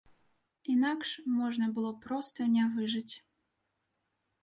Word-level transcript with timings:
Інакш 0.75 1.09
можна 1.37 1.69
было 1.77 1.91
проста 2.07 2.51
не 2.57 2.67
выжыць. 2.75 3.15